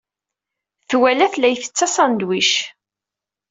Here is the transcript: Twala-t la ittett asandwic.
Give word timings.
Twala-t 0.89 1.35
la 1.37 1.47
ittett 1.51 1.85
asandwic. 1.85 2.51